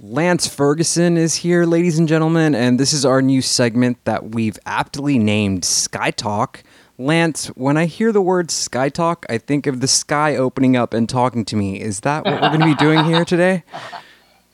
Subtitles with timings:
[0.00, 4.56] Lance Ferguson is here, ladies and gentlemen, and this is our new segment that we've
[4.64, 6.62] aptly named Sky Talk.
[6.98, 10.94] Lance, when I hear the word Sky Talk, I think of the sky opening up
[10.94, 11.80] and talking to me.
[11.80, 13.64] Is that what we're going to be doing here today?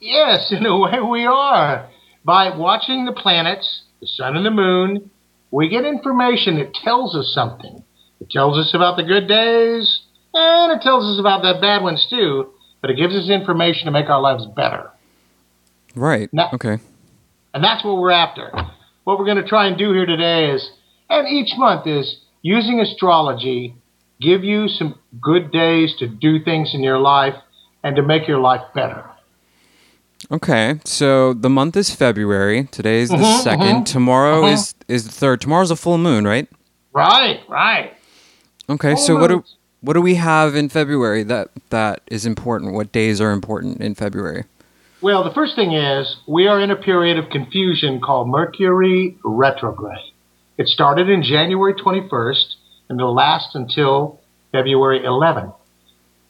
[0.00, 1.88] Yes, in a way we are.
[2.26, 5.10] By watching the planets, the sun and the moon,
[5.50, 7.82] we get information that tells us something.
[8.20, 10.02] It tells us about the good days,
[10.34, 12.50] and it tells us about the bad ones too,
[12.82, 14.90] but it gives us information to make our lives better.
[15.94, 16.28] Right.
[16.32, 16.78] Now- okay.
[17.52, 18.50] And that's what we're after.
[19.04, 20.68] What we're going to try and do here today is,
[21.08, 23.74] and each month is using astrology,
[24.20, 27.34] give you some good days to do things in your life
[27.84, 29.04] and to make your life better.
[30.32, 30.80] Okay.
[30.84, 32.64] So the month is February.
[32.70, 34.52] Today is the Mhm, 2nd mhm, Tomorrow mhm.
[34.54, 35.40] is is the third.
[35.40, 36.48] Tomorrow's a full moon, right?
[36.92, 37.92] Right, right.
[38.68, 38.94] Okay.
[38.94, 39.44] Full so what do
[39.82, 42.72] what do we have in February that that is important?
[42.72, 44.44] What days are important in February?
[45.04, 50.14] Well, the first thing is we are in a period of confusion called Mercury retrograde.
[50.56, 52.54] It started in January 21st
[52.88, 54.18] and will last until
[54.50, 55.54] February 11th.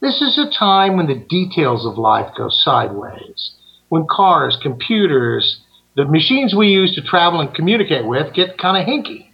[0.01, 3.53] This is a time when the details of life go sideways.
[3.91, 5.61] When cars, computers,
[5.95, 9.29] the machines we use to travel and communicate with get kind of hinky.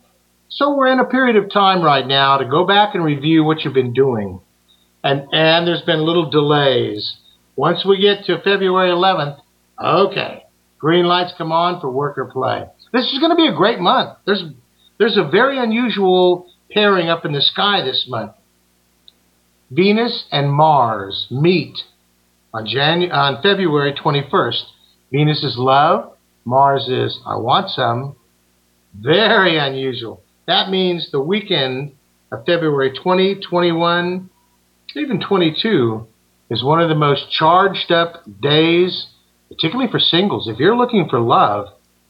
[0.50, 3.64] So we're in a period of time right now to go back and review what
[3.64, 4.42] you've been doing.
[5.02, 7.16] And and there's been little delays.
[7.60, 9.38] Once we get to February 11th,
[9.78, 10.44] okay,
[10.78, 12.64] green lights come on for work or play.
[12.90, 14.16] This is going to be a great month.
[14.24, 14.42] There's
[14.98, 18.32] there's a very unusual pairing up in the sky this month.
[19.70, 21.76] Venus and Mars meet
[22.54, 24.62] on Janu- on February 21st.
[25.12, 26.14] Venus is love,
[26.46, 28.16] Mars is I want some.
[28.98, 30.22] Very unusual.
[30.46, 31.92] That means the weekend
[32.32, 34.30] of February 20, 21,
[34.96, 36.06] even 22
[36.50, 39.06] is one of the most charged up days,
[39.48, 40.48] particularly for singles.
[40.48, 41.68] If you're looking for love,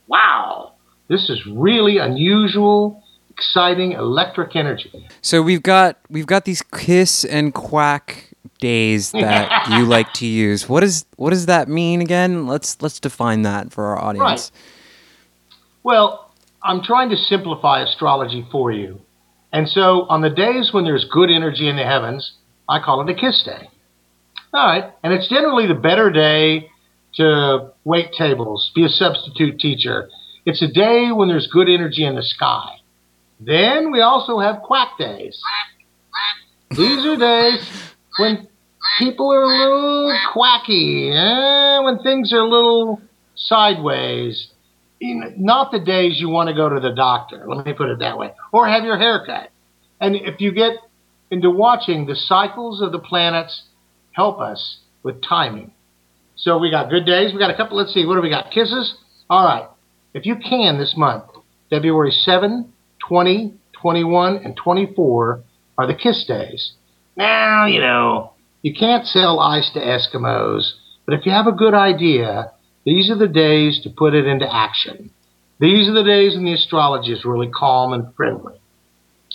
[0.08, 0.72] wow,
[1.08, 5.06] this is really unusual, exciting, electric energy.
[5.20, 10.68] So we've got we've got these kiss and quack days that you like to use.
[10.68, 12.46] What is what does that mean again?
[12.46, 14.24] Let's let's define that for our audience.
[14.24, 14.50] Right.
[15.82, 16.32] Well,
[16.62, 19.00] I'm trying to simplify astrology for you.
[19.52, 22.32] And so on the days when there's good energy in the heavens,
[22.68, 23.68] I call it a kiss day.
[24.52, 24.92] All right.
[25.02, 26.68] And it's generally the better day
[27.14, 30.08] to wait tables, be a substitute teacher.
[30.46, 32.76] It's a day when there's good energy in the sky.
[33.40, 35.40] Then we also have quack days.
[36.70, 38.48] These are days when
[38.98, 43.00] people are a little quacky, eh, when things are a little
[43.34, 44.48] sideways.
[45.00, 48.18] Not the days you want to go to the doctor, let me put it that
[48.18, 49.50] way, or have your hair cut.
[50.00, 50.74] And if you get
[51.30, 53.62] into watching the cycles of the planets,
[54.12, 55.72] help us with timing.
[56.36, 57.32] So we got good days.
[57.32, 57.76] We got a couple.
[57.76, 58.06] Let's see.
[58.06, 58.50] What do we got?
[58.50, 58.94] Kisses.
[59.28, 59.68] All right.
[60.14, 61.24] If you can this month,
[61.68, 62.72] February 7,
[63.06, 65.42] 20, 21, and 24
[65.78, 66.72] are the kiss days.
[67.16, 68.32] Now, you know,
[68.62, 70.72] you can't sell ice to Eskimos,
[71.06, 72.52] but if you have a good idea,
[72.84, 75.10] these are the days to put it into action.
[75.60, 78.54] These are the days when the astrology is really calm and friendly.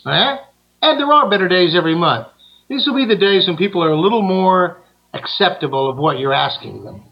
[0.06, 0.38] Eh?
[0.82, 2.28] And there are better days every month.
[2.68, 4.78] These will be the days when people are a little more
[5.14, 7.04] acceptable of what you're asking them.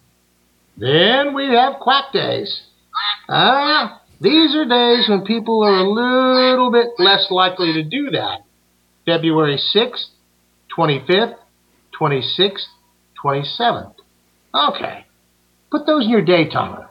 [0.78, 2.62] Then we have quack days.
[3.30, 8.40] Ah, these are days when people are a little bit less likely to do that.
[9.06, 10.06] February 6th,
[10.78, 11.36] 25th,
[12.00, 12.66] 26th,
[13.24, 13.96] 27th.
[14.53, 15.06] Okay.
[15.72, 16.90] Put those in your day timer.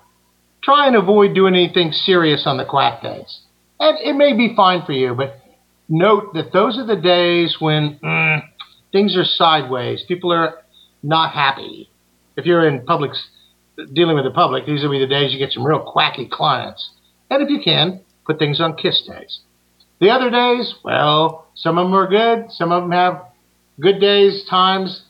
[0.63, 3.41] Try and avoid doing anything serious on the quack days.
[3.81, 5.41] And it may be fine for you, but
[5.89, 8.43] note that those are the days when mm,
[8.93, 10.05] things are sideways.
[10.07, 10.63] People are
[11.03, 11.91] not happy.
[12.37, 13.13] If you're in public,
[13.93, 16.91] dealing with the public, these will be the days you get some real quacky clients.
[17.31, 19.41] And if you can, put things on kiss days.
[20.01, 22.51] The other days, well, some of them are good.
[22.53, 23.23] Some of them have
[23.81, 25.03] good days, times.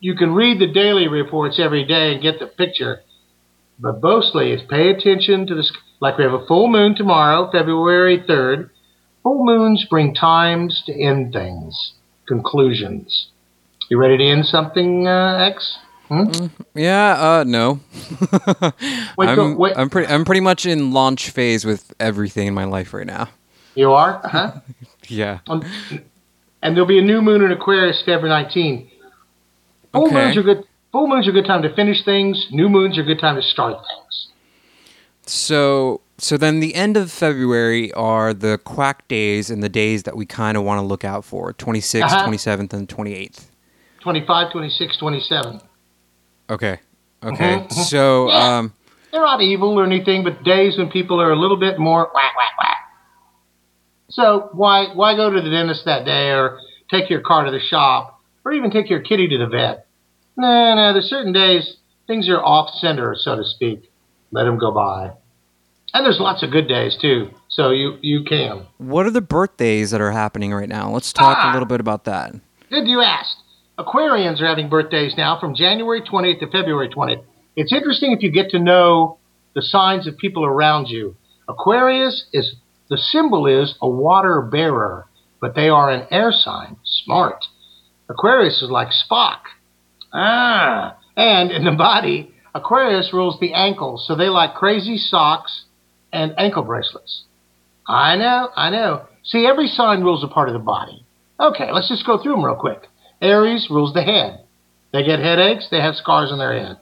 [0.00, 3.00] You can read the daily reports every day and get the picture.
[3.78, 5.72] But mostly it's pay attention to this.
[6.00, 8.70] Like we have a full moon tomorrow, February 3rd.
[9.22, 11.94] Full moons bring times to end things,
[12.26, 13.28] conclusions.
[13.90, 15.78] You ready to end something, uh, X?
[16.08, 16.24] Hmm?
[16.74, 17.80] Yeah, uh no.
[19.16, 19.72] Wait, I'm go- wait.
[19.78, 23.28] I'm pretty I'm pretty much in launch phase with everything in my life right now.
[23.74, 24.20] You are?
[24.24, 24.52] Uh-huh.
[25.08, 25.40] Yeah.
[25.48, 25.62] Um,
[26.62, 28.88] and there'll be a new moon in Aquarius February 19.
[29.92, 30.14] Full Okay.
[30.14, 30.64] moons are good.
[30.92, 32.46] Full moons are a good time to finish things.
[32.52, 34.28] New moons are a good time to start things.
[35.26, 40.16] So so then the end of February are the quack days and the days that
[40.16, 41.52] we kind of want to look out for.
[41.52, 42.24] 26th, Uh-huh.
[42.28, 43.46] 27th and 28th.
[44.00, 45.60] 25, 26, 27.
[46.48, 46.78] Okay.
[47.24, 47.58] Okay.
[47.68, 47.72] Mhm.
[47.72, 48.58] So, Yeah.
[48.58, 48.72] um,
[49.10, 52.36] They're not evil or anything, but days when people are a little bit more whack
[52.36, 52.78] whack whack.
[54.08, 56.58] So why why go to the dentist that day, or
[56.90, 59.86] take your car to the shop, or even take your kitty to the vet?
[60.36, 60.92] No, no.
[60.94, 61.76] There's certain days
[62.06, 63.90] things are off center, so to speak.
[64.32, 65.12] Let them go by.
[65.94, 68.66] And there's lots of good days too, so you you can.
[68.78, 70.90] what are the birthdays that are happening right now?
[70.90, 71.50] Let's talk Ah.
[71.50, 72.32] a little bit about that.
[72.70, 73.36] Good you asked.
[73.78, 77.22] Aquarians are having birthdays now from January 20th to February 20th.
[77.56, 79.18] It's interesting if you get to know
[79.54, 81.14] the signs of people around you.
[81.48, 82.54] Aquarius is
[82.88, 85.06] the symbol is a water bearer,
[85.40, 86.76] but they are an air sign.
[86.84, 87.44] Smart.
[88.08, 89.40] Aquarius is like Spock.
[90.12, 95.64] Ah, and in the body, Aquarius rules the ankles, so they like crazy socks
[96.12, 97.24] and ankle bracelets.
[97.86, 99.06] I know, I know.
[99.24, 101.04] See, every sign rules a part of the body.
[101.40, 102.88] Okay, let's just go through them real quick.
[103.20, 104.44] Aries rules the head.
[104.92, 106.76] They get headaches, they have scars on their head.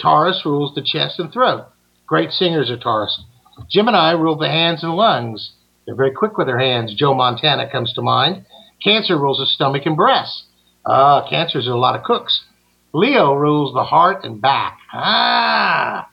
[0.00, 1.66] Taurus rules the chest and throat.
[2.06, 3.22] Great singers are Taurus.
[3.70, 5.52] Gemini rule the hands and lungs.
[5.86, 6.94] They're very quick with their hands.
[6.94, 8.44] Joe Montana comes to mind.
[8.82, 10.44] Cancer rules the stomach and breasts.
[10.86, 12.44] Ah, cancers are a lot of cooks.
[12.92, 14.78] Leo rules the heart and back.
[14.92, 16.08] Ah,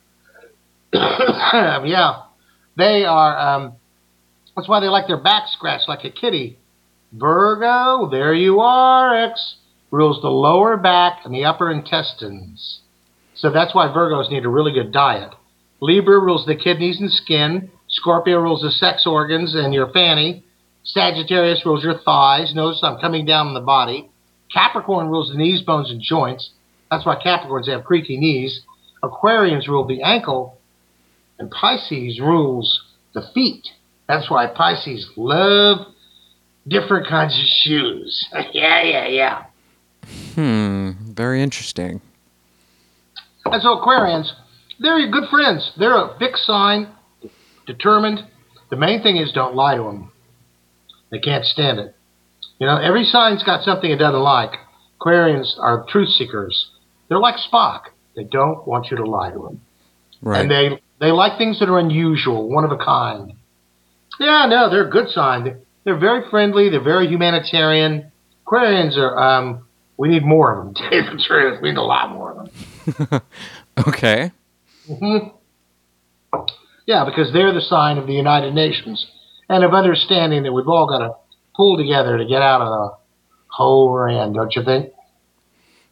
[0.94, 2.24] yeah,
[2.82, 3.38] they are.
[3.38, 3.74] Um,
[4.56, 6.58] that's why they like their back scratched like a kitty.
[7.14, 9.16] Virgo, there you are.
[9.16, 9.56] X
[9.92, 12.80] rules the lower back and the upper intestines.
[13.36, 15.34] So that's why Virgos need a really good diet.
[15.82, 17.72] Libra rules the kidneys and skin.
[17.88, 20.46] Scorpio rules the sex organs and your fanny.
[20.84, 22.54] Sagittarius rules your thighs.
[22.56, 24.10] Notice I'm coming down on the body.
[24.54, 26.52] Capricorn rules the knees, bones, and joints.
[26.90, 28.62] That's why Capricorns have creaky knees.
[29.04, 30.58] Aquarians rule the ankle.
[31.42, 32.82] And Pisces rules
[33.16, 33.68] the feet.
[34.08, 35.88] That's why Pisces love
[36.68, 38.30] different kinds of shoes.
[38.54, 39.46] yeah, yeah, yeah.
[40.36, 40.92] Hmm.
[41.16, 42.00] Very interesting.
[43.46, 44.32] And so Aquarians,
[44.80, 45.72] they're your good friends.
[45.80, 46.90] They're a fixed sign,
[47.66, 48.20] determined.
[48.70, 50.12] The main thing is don't lie to them.
[51.10, 51.96] They can't stand it.
[52.60, 54.52] You know, every sign's got something it doesn't like.
[55.02, 56.70] Aquarians are truth seekers.
[57.10, 57.86] They're like Spock.
[58.16, 59.62] They don't want you to lie to them.
[60.22, 60.42] Right.
[60.42, 63.34] And they they like things that are unusual, one of a kind.
[64.20, 65.60] Yeah, no, they're a good sign.
[65.84, 66.70] They're very friendly.
[66.70, 68.12] They're very humanitarian.
[68.48, 69.18] Aquarians are.
[69.18, 69.66] Um,
[69.98, 70.74] we need more of them.
[70.76, 73.22] To tell you the truth, we need a lot more of them.
[73.88, 74.32] okay.
[74.88, 75.18] hmm
[76.86, 79.08] Yeah, because they're the sign of the United Nations
[79.50, 81.16] and of understanding that we've all got to
[81.56, 82.98] pull together to get out of the
[83.48, 84.92] hole we're in, don't you think?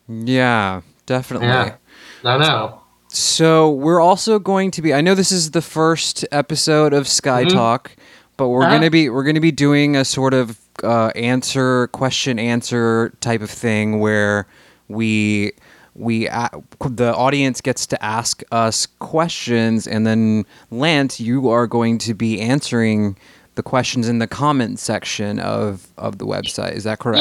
[0.07, 0.81] Yeah.
[1.07, 1.47] Definitely.
[1.47, 1.75] Yeah.
[2.23, 2.78] I know.
[3.11, 4.93] So we're also going to be.
[4.93, 7.49] I know this is the first episode of Sky Mhm.
[7.53, 7.91] Talk,
[8.37, 8.71] but we're Uh-huh.
[8.77, 13.49] gonna be we're gonna be doing a sort of uh, answer question answer type of
[13.49, 14.47] thing where
[14.87, 15.51] we
[15.95, 16.49] we a
[16.87, 22.39] the audience gets to ask us questions, and then Lance, you are going to be
[22.39, 23.17] answering
[23.55, 26.73] the questions in the comment section of of the website.
[26.73, 27.19] Is that correct?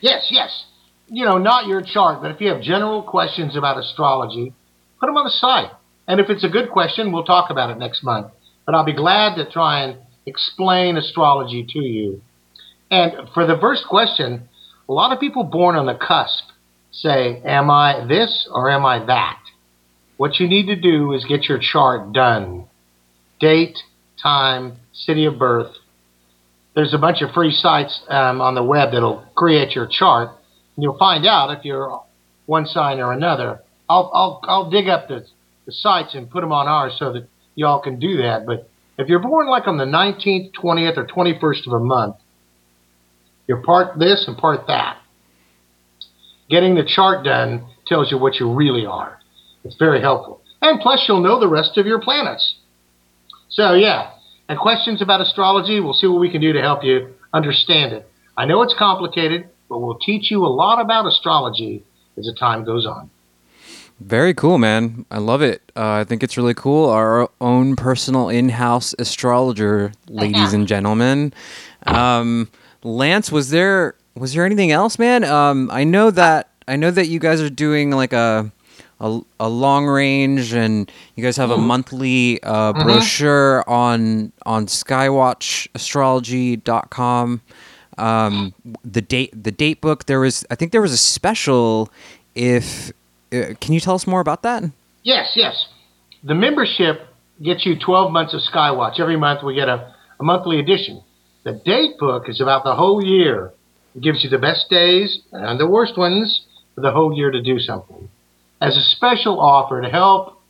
[0.00, 0.10] Yeah.
[0.12, 0.64] Yes, yes.
[1.10, 4.52] You know, not your chart, but if you have general questions about astrology,
[5.00, 5.70] put them on the site.
[6.06, 8.28] And if it's a good question, we'll talk about it next month.
[8.64, 12.22] But I'll be glad to try and explain astrology to you.
[12.90, 14.48] And for the first question,
[14.88, 16.44] a lot of people born on the cusp
[16.90, 19.40] say, Am I this or am I that?
[20.16, 22.66] What you need to do is get your chart done
[23.38, 23.78] date,
[24.20, 25.72] time, city of birth.
[26.74, 30.30] There's a bunch of free sites um, on the web that'll create your chart.
[30.76, 32.02] And you'll find out if you're
[32.46, 33.60] one sign or another.
[33.88, 35.26] I'll, I'll, I'll dig up the,
[35.66, 38.46] the sites and put them on ours so that y'all can do that.
[38.46, 38.68] But
[38.98, 42.16] if you're born like on the 19th, 20th, or 21st of a month,
[43.46, 44.98] you're part this and part that.
[46.50, 49.18] Getting the chart done tells you what you really are.
[49.64, 50.42] It's very helpful.
[50.60, 52.56] And plus, you'll know the rest of your planets.
[53.48, 54.10] So, yeah.
[54.48, 58.08] And questions about astrology, we'll see what we can do to help you understand it.
[58.36, 61.84] I know it's complicated, but we'll teach you a lot about astrology
[62.16, 63.10] as the time goes on.
[64.00, 65.04] Very cool, man.
[65.10, 65.60] I love it.
[65.74, 66.88] Uh, I think it's really cool.
[66.88, 71.32] Our own personal in-house astrologer, ladies and gentlemen.
[71.86, 72.48] Um,
[72.84, 75.24] Lance, was there was there anything else, man?
[75.24, 78.52] Um, I know that I know that you guys are doing like a
[79.00, 87.40] a, a long range, and you guys have a monthly uh, brochure on on skywatchastrology.com.
[87.96, 90.06] Um, the date the date book.
[90.06, 91.90] There was I think there was a special.
[92.34, 92.92] If
[93.32, 94.62] uh, can you tell us more about that?
[95.02, 95.66] Yes, yes.
[96.24, 97.00] The membership
[97.42, 98.98] gets you 12 months of Skywatch.
[99.00, 101.02] Every month we get a, a monthly edition.
[101.44, 103.52] The date book is about the whole year.
[103.94, 106.44] It gives you the best days and the worst ones
[106.74, 108.08] for the whole year to do something.
[108.60, 110.40] as a special offer to help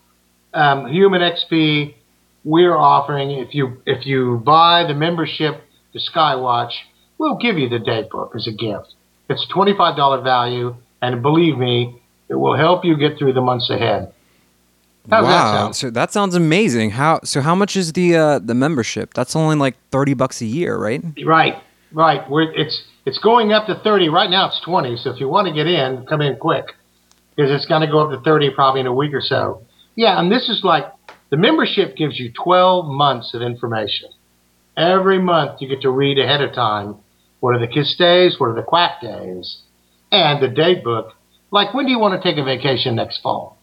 [0.55, 1.95] um, Human XP,
[2.45, 5.61] we're offering if you if you buy the membership
[5.93, 6.73] to Skywatch,
[7.19, 8.95] we'll give you the date book as a gift.
[9.29, 13.41] It's twenty five dollar value, and believe me, it will help you get through the
[13.41, 14.13] months ahead.
[15.11, 15.77] How's wow, that sound?
[15.77, 16.91] so that sounds amazing.
[16.91, 17.41] How so?
[17.41, 19.15] How much is the uh, the membership?
[19.15, 21.03] That's only like thirty bucks a year, right?
[21.25, 21.55] Right,
[21.93, 22.29] right.
[22.29, 24.49] We're, it's it's going up to thirty right now.
[24.49, 24.97] It's twenty.
[24.97, 26.75] So if you want to get in, come in quick
[27.35, 29.63] because it's going to go up to thirty probably in a week or so.
[29.95, 30.85] Yeah, and this is like
[31.31, 34.11] the membership gives you twelve months of information.
[34.77, 36.97] Every month you get to read ahead of time.
[37.41, 38.39] What are the kiss days?
[38.39, 39.63] What are the quack days?
[40.13, 41.15] And the date book.
[41.51, 43.57] Like when do you want to take a vacation next fall?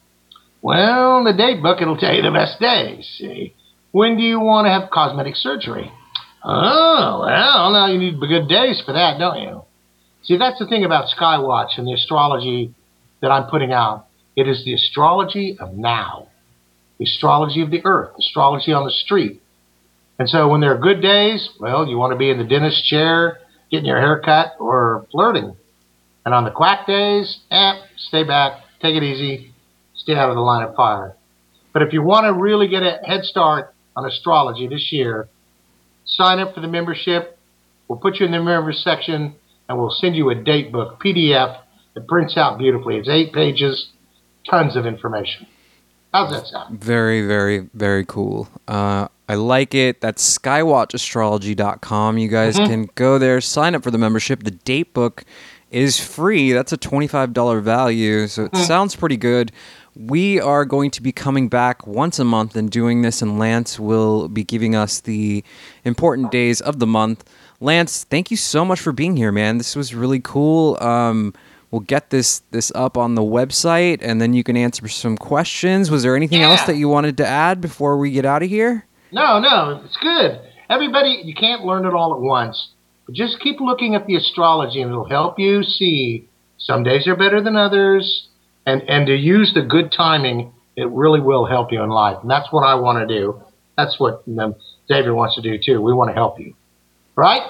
[0.62, 3.08] Well, the date book it'll tell you the best days.
[3.20, 3.54] See,
[3.92, 5.92] when do you want to have cosmetic surgery?
[6.44, 9.64] Oh, well, now you need good days for that, don't you?
[10.24, 12.74] See, that's the thing about Skywatch and the astrology
[13.22, 14.08] that I'm putting out.
[14.36, 16.28] It is the astrology of now,
[16.98, 19.42] the astrology of the earth, astrology on the street.
[20.20, 22.86] And so when there are good days, well, you want to be in the dentist
[22.86, 23.40] chair,
[23.70, 25.56] getting your hair cut, or flirting.
[26.26, 29.54] And on the quack days, eh, stay back, take it easy,
[29.96, 31.16] stay out of the line of fire.
[31.72, 35.28] But if you want to really get a head start on astrology this year,
[36.06, 37.38] sign up for the membership.
[37.88, 39.36] We'll put you in the members section
[39.70, 41.60] and we'll send you a date book PDF
[41.94, 42.98] that prints out beautifully.
[42.98, 43.90] It's eight pages,
[44.50, 45.48] tons of information.
[46.14, 46.82] How's that sound?
[46.82, 48.48] Very, very, very cool.
[48.68, 50.02] Uh, I like it.
[50.02, 52.18] That's skywatchastrology.com.
[52.18, 52.72] You guys mm-hmm.
[52.72, 54.44] can go there, sign up for the membership.
[54.44, 55.26] The date book
[55.76, 56.54] is free.
[56.54, 58.66] That's a $25 value, so it mm.
[58.66, 59.52] sounds pretty good.
[59.94, 63.78] We are going to be coming back once a month and doing this, and Lance
[63.78, 65.44] will be giving us the
[65.84, 67.30] important days of the month.
[67.60, 69.58] Lance, thank you so much for being here, man.
[69.58, 70.82] This was really cool.
[70.82, 71.34] Um,
[71.72, 75.92] we'll get this this up on the website, and then you can answer some questions.
[75.92, 76.52] Was there anything yeah.
[76.52, 78.86] else that you wanted to add before we get out of here?
[79.12, 80.40] No, no, it's good.
[80.70, 82.70] Everybody, you can't learn it all at once.
[83.06, 87.16] But just keep looking at the astrology, and it'll help you see some days are
[87.16, 88.28] better than others
[88.66, 92.18] and and to use the good timing, it really will help you in life.
[92.22, 93.42] And that's what I want to do.
[93.78, 94.56] That's what um,
[94.90, 95.82] David wants to do too.
[95.82, 96.56] We want to help you,
[97.16, 97.42] right?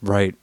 [0.00, 0.34] Right.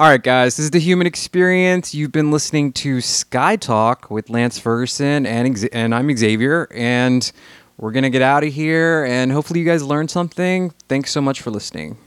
[0.00, 1.94] All right, guys, this is the human experience.
[1.94, 7.30] You've been listening to Sky Talk with Lance Ferguson, and and I'm Xavier, and
[7.76, 9.04] we're gonna get out of here.
[9.04, 10.70] And hopefully, you guys learned something.
[10.88, 11.98] Thanks so much for listening.